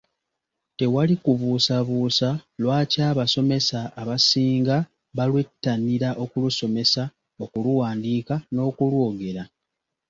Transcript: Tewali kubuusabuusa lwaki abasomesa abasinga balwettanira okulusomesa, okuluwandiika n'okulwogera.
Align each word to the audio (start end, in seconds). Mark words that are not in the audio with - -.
Tewali 0.77 1.15
kubuusabuusa 1.23 2.29
lwaki 2.61 2.97
abasomesa 3.09 3.79
abasinga 4.01 4.77
balwettanira 5.17 6.09
okulusomesa, 6.23 7.03
okuluwandiika 7.43 8.35
n'okulwogera. 8.53 9.43